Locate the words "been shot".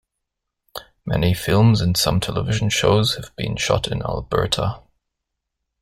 3.35-3.85